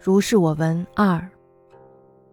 [0.00, 1.28] 如是我闻二。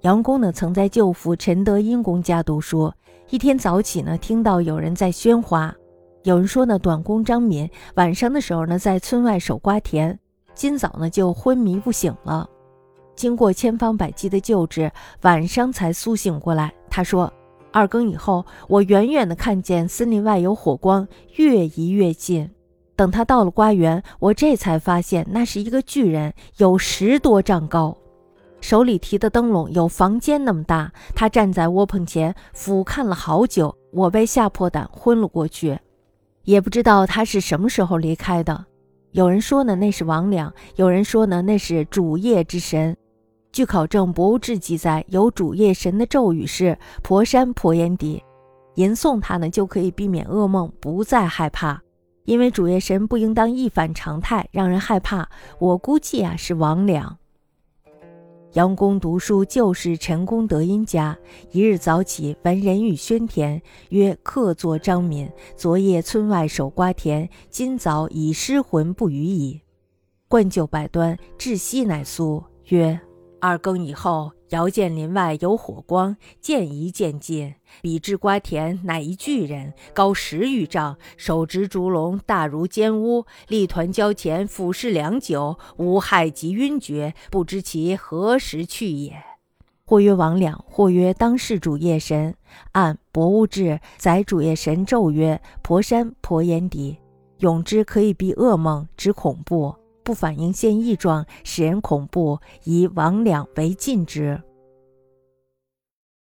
[0.02, 2.94] 杨公呢，曾在舅父陈德英公家读书。
[3.31, 5.76] 一天早起呢，听到有人在喧哗。
[6.22, 10.18] 有人说呢，短工张敏晚上的时候呢，在村外守瓜田，
[10.54, 12.48] 今早呢就昏迷不醒了。
[13.15, 14.92] 经过千方百计的救治，
[15.24, 16.71] 晚上才苏醒过来。
[16.88, 17.34] 他说，
[17.71, 21.07] 二更以后，我远远的看见森林外有火光，
[21.38, 22.47] 越移越近。
[22.96, 27.98] 等他到了瓜园，我这才发现那是一个巨人，有十多丈高。
[28.62, 35.77] 手里提的灯笼有房间那么大，他站在窝棚前俯瞰了好久，我被吓破胆，昏了过去。
[36.45, 38.66] 也不知道他是什么时候离开的。
[39.12, 42.95] 有人说呢，那是王良；有人说呢，那是主夜之神。
[43.52, 48.22] 据考证，《博物志》记载有主夜神的咒语是“婆山婆烟底”，
[48.75, 51.81] 吟诵它呢，就可以避免噩梦，不再害怕。
[52.25, 55.29] 因为主夜神不应当一反常态，让人害怕。
[55.59, 57.17] 我估计啊，是王良。
[58.53, 61.17] 杨公读书，就是陈公德音家。
[61.52, 69.61] 一日早起，闻人语喧天，曰：“客作张敏，昨夜村外守瓜田，今早已失魂不语矣。”
[70.28, 72.97] 灌酒百端，至夕乃苏，曰
[73.39, 77.55] ：“二更以后。”遥见林外有火光，渐移渐近。
[77.81, 89.16] 比之瓜田，乃一巨人，高十余丈，手执烛笼，大如间屋，立团交前，俯视良久，吾骇极晕厥，不知其何时去也。
[89.88, 92.36] 或曰王两，或曰当世主夜神。
[92.73, 93.63] 按《博物志》
[93.97, 97.00] 载主夜神咒曰：“婆山婆眼底，
[97.39, 99.75] 咏之可以避噩梦，之恐怖。”
[100.06, 104.39] 不反映现异状，使人恐怖，以魍魉为禁之。